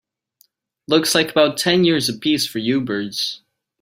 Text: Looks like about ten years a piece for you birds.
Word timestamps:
Looks 0.87 1.13
like 1.13 1.29
about 1.29 1.57
ten 1.59 1.83
years 1.83 2.09
a 2.09 2.17
piece 2.17 2.47
for 2.47 2.57
you 2.57 2.81
birds. 2.81 3.43